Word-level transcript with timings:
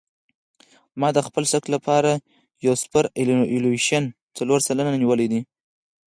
ما 0.99 1.09
د 1.15 1.19
خپل 1.27 1.43
سرک 1.51 1.65
لپاره 1.75 2.11
سوپرایلیویشن 2.81 4.03
څلور 4.37 4.59
سلنه 4.67 4.91
نیولی 5.01 5.27
دی 5.31 5.41